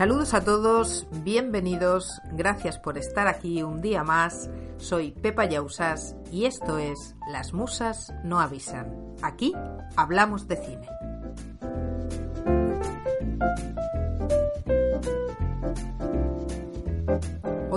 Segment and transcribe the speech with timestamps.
[0.00, 4.48] Saludos a todos, bienvenidos, gracias por estar aquí un día más.
[4.78, 8.96] Soy Pepa Yausas y esto es Las Musas no avisan.
[9.20, 9.52] Aquí
[9.96, 11.09] hablamos de cine.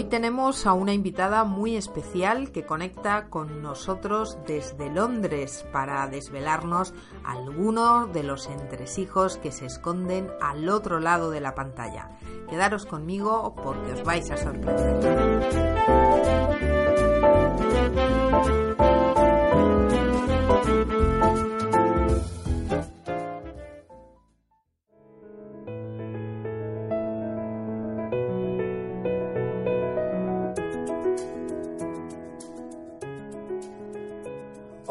[0.00, 6.94] Hoy tenemos a una invitada muy especial que conecta con nosotros desde Londres para desvelarnos
[7.22, 12.08] algunos de los entresijos que se esconden al otro lado de la pantalla.
[12.48, 15.50] Quedaros conmigo porque os vais a sorprender.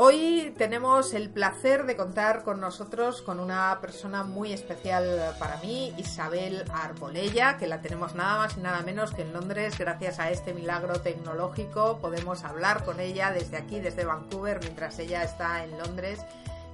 [0.02, 5.94] Hoy tenemos el placer de contar con nosotros con una persona muy especial para mí,
[5.97, 9.78] Isabel Arbolella, que la tenemos nada más y nada menos que en Londres.
[9.78, 15.22] Gracias a este milagro tecnológico podemos hablar con ella desde aquí, desde Vancouver, mientras ella
[15.22, 16.22] está en Londres.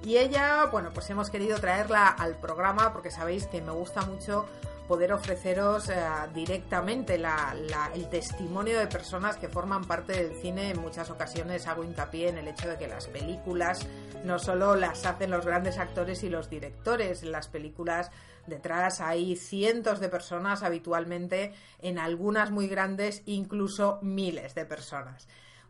[0.06, 4.46] Y ella, bueno, pues hemos querido traerla al programa porque sabéis que me gusta mucho
[4.86, 5.98] poder ofreceros eh,
[6.32, 10.70] directamente el testimonio de personas que forman parte del cine.
[10.70, 13.84] En muchas ocasiones hago hincapié en el hecho de que las películas
[14.22, 18.12] no solo las hacen los grandes actores y los directores, las películas
[18.46, 25.26] detrás hay cientos de personas habitualmente, en algunas muy grandes, incluso miles de personas.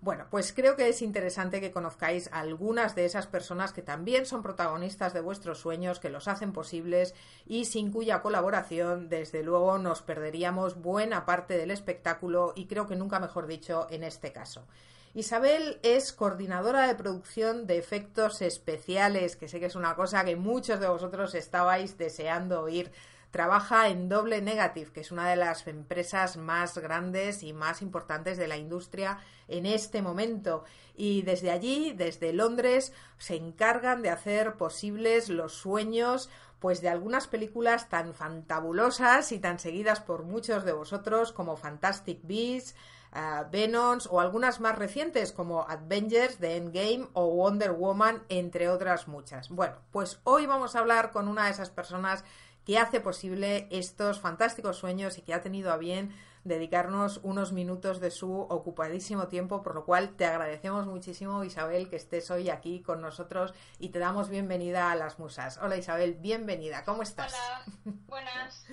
[0.07, 4.41] Bueno, pues creo que es interesante que conozcáis algunas de esas personas que también son
[4.41, 7.13] protagonistas de vuestros sueños, que los hacen posibles
[7.45, 12.95] y sin cuya colaboración, desde luego, nos perderíamos buena parte del espectáculo y creo que
[12.95, 14.65] nunca mejor dicho en este caso.
[15.13, 20.37] Isabel es coordinadora de producción de efectos especiales, que sé que es una cosa que
[20.37, 22.93] muchos de vosotros estabais deseando oír
[23.31, 28.39] Trabaja en Doble Negative, que es una de las empresas más grandes y más importantes
[28.39, 30.65] de la industria en este momento.
[30.95, 37.27] Y desde allí, desde Londres, se encargan de hacer posibles los sueños pues de algunas
[37.27, 42.75] películas tan fantabulosas y tan seguidas por muchos de vosotros como Fantastic Beasts,
[43.13, 49.07] uh, Venoms o algunas más recientes como Avengers, The Endgame o Wonder Woman, entre otras
[49.07, 49.49] muchas.
[49.51, 52.25] Bueno, pues hoy vamos a hablar con una de esas personas
[52.67, 56.13] que hace posible estos fantásticos sueños y que ha tenido a bien
[56.43, 61.97] dedicarnos unos minutos de su ocupadísimo tiempo, por lo cual te agradecemos muchísimo, Isabel, que
[61.97, 65.59] estés hoy aquí con nosotros y te damos bienvenida a las musas.
[65.63, 67.33] Hola Isabel, bienvenida, ¿cómo estás?
[67.33, 67.65] Hola,
[68.07, 68.65] buenas.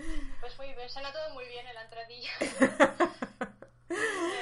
[0.41, 2.31] Pues muy bien, suena todo muy bien en la entradilla.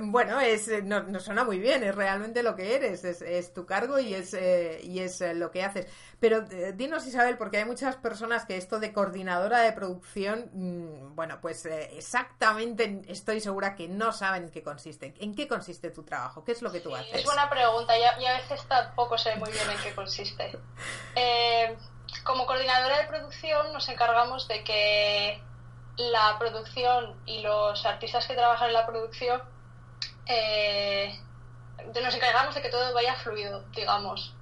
[0.00, 3.98] Bueno, es, eh, no, suena muy bien, es realmente lo que eres, es, tu cargo
[3.98, 5.86] y es, eh, y es eh, lo que haces.
[6.20, 11.38] Pero dinos, Isabel, porque hay muchas personas que esto de coordinadora de producción, mm, bueno,
[11.40, 15.14] pues exactamente estoy segura que no saben en qué consiste.
[15.18, 16.44] ¿En qué consiste tu trabajo?
[16.44, 17.14] ¿Qué es lo que tú haces?
[17.14, 20.52] Es buena pregunta y a, y a, veces tampoco sé muy bien en qué consiste.
[22.24, 25.42] como coordinadora de producción nos encargamos de que
[25.96, 29.40] la producción y los artistas que trabajan en la producción
[30.26, 31.18] eh,
[32.02, 34.34] nos encargamos de que todo vaya fluido, digamos.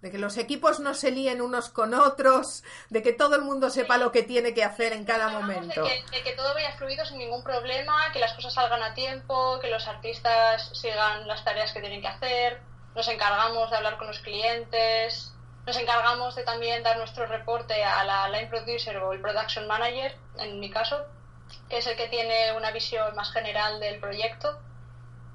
[0.00, 3.70] De que los equipos no se líen unos con otros, de que todo el mundo
[3.70, 5.82] sepa lo que tiene que hacer en cada momento.
[5.82, 9.70] De que, todo vaya fluido sin ningún problema, que las cosas salgan a tiempo, que
[9.70, 12.60] los artistas sigan las tareas que tienen que hacer.
[12.94, 15.32] Nos encargamos de hablar con los clientes,
[15.66, 20.14] nos encargamos de también dar nuestro reporte a la line producer o el production manager,
[20.38, 21.02] en mi caso,
[21.70, 24.60] que es el que tiene una visión más general del proyecto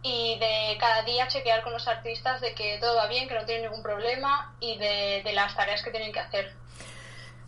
[0.01, 3.45] y de cada día chequear con los artistas de que todo va bien, que no
[3.45, 6.53] tienen ningún problema y de, las tareas que tienen que hacer.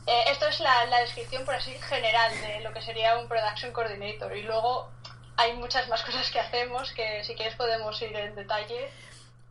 [0.05, 4.35] Eh, esto es la, descripción, por así, general de lo que sería un production coordinator.
[4.35, 4.89] Y luego
[5.37, 8.89] hay muchas más cosas que hacemos que si quieres podemos ir en detalle.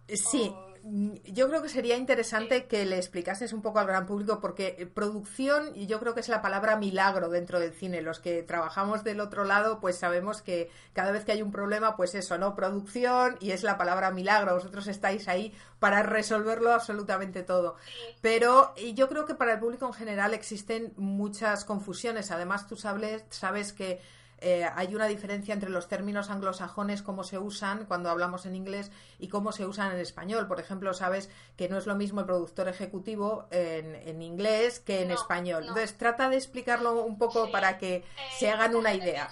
[0.09, 0.55] Sí.
[0.83, 4.87] Yo creo que sería interesante que le explicases un poco al gran público porque eh,
[4.87, 8.03] producción y yo creo que es la palabra milagro dentro del cine.
[8.03, 11.97] Los que trabajamos del otro lado pues sabemos que cada vez que hay un problema
[11.97, 12.55] pues eso, ¿no?
[12.55, 14.55] Producción y es la palabra milagro.
[14.55, 17.77] Vosotros estáis ahí para resolverlo absolutamente todo.
[18.21, 22.31] Pero yo creo que para el público en general existen muchas confusiones.
[22.31, 24.01] Además tú sabes, sabes que
[24.41, 28.91] eh, hay una diferencia entre los términos anglosajones, cómo se usan cuando hablamos en inglés
[29.19, 30.49] y cómo se usan en español.
[30.49, 35.11] Por ejemplo, sabes que no es lo mismo el productor ejecutivo en, inglés que en
[35.11, 35.63] español.
[35.63, 38.05] Entonces, trata de explicarlo un poco para que eh,
[38.39, 39.29] se hagan una idea.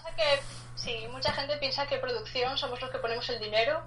[0.74, 3.82] sí, mucha gente piensa que producción somos los que ponemos el dinero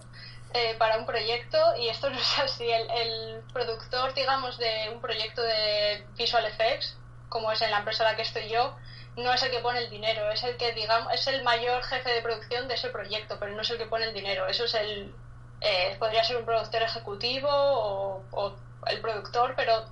[0.54, 2.68] eh, para un proyecto y esto no es así.
[2.68, 6.98] El, el, productor, digamos, de un proyecto de Visual Effects,
[7.30, 8.76] como es en la empresa en la que estoy yo,
[9.22, 12.10] no es el que pone el dinero, es el que, digamos, es el mayor jefe
[12.10, 14.48] de producción de ese proyecto, pero no es el que pone el dinero.
[14.48, 15.14] Eso es el,
[15.62, 18.56] eh, podría ser un productor ejecutivo o,
[18.88, 19.86] el productor, pero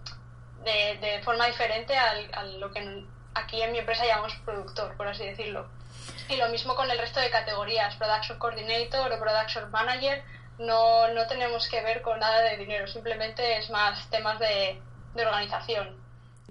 [0.63, 3.05] de, de forma diferente al, a lo que
[3.35, 5.67] aquí en mi empresa llamamos productor, por así decirlo.
[6.27, 10.23] Y lo mismo con el resto de categorías, Production Coordinator o Production Manager,
[10.57, 14.81] no, no tenemos que ver con nada de dinero, simplemente es más temas de
[15.15, 15.97] organización.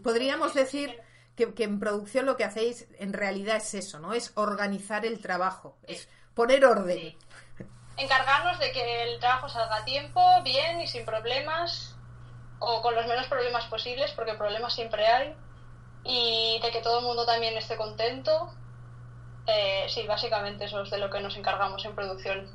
[0.02, 1.00] Podríamos decir
[1.38, 4.12] que, que, en producción lo que hacéis en realidad es eso, ¿no?
[4.12, 5.94] Es organizar el trabajo, sí.
[5.94, 6.99] es poner orden.
[6.99, 7.19] Sí.
[7.96, 11.96] Encargarnos de que el trabajo salga a tiempo, bien y sin problemas,
[12.58, 15.37] o con los menos problemas posibles, porque problemas siempre hay,
[16.02, 18.52] y de que todo el mundo también esté contento.
[19.49, 22.47] Eh, sí, básicamente eso es de lo que nos encargamos en producción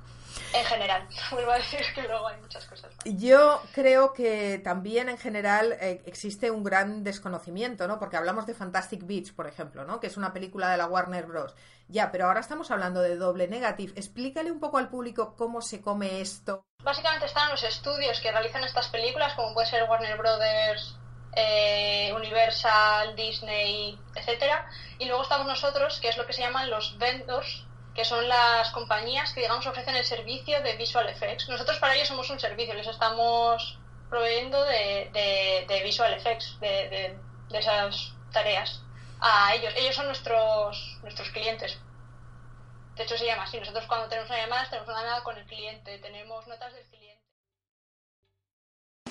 [0.54, 1.08] en general.
[1.32, 2.92] Vuelvo a decir que luego hay muchas cosas.
[2.96, 3.04] Más.
[3.06, 8.00] Yo creo que también en general eh, existe un gran desconocimiento, ¿no?
[8.00, 10.00] Porque hablamos de Fantastic Beach, por ejemplo, ¿no?
[10.00, 11.56] Que es una película de la Warner Bros.
[11.88, 13.94] Ya, pero ahora estamos hablando de doble negative.
[13.96, 16.66] Explícale un poco al público cómo se come esto.
[16.84, 20.98] Básicamente están los estudios que realizan estas películas, como puede ser Warner Brothers,
[21.36, 24.70] eh, Universal, Disney, etcétera,
[25.00, 28.70] y luego estamos nosotros, que es lo que se llaman los vendors, que son las
[28.72, 31.48] compañías que digamos ofrecen el servicio de visual effects.
[31.50, 33.78] Nosotros para ellos somos un servicio, les estamos
[34.10, 37.18] proveyendo de, de, visual effects, de,
[37.50, 38.82] de, esas tareas
[39.20, 39.74] a ellos.
[39.76, 41.80] Ellos son nuestros nuestros clientes.
[42.96, 43.60] De hecho se llama así.
[43.60, 47.03] Nosotros cuando tenemos una llamada tenemos una llamada con el cliente, tenemos notas del cliente.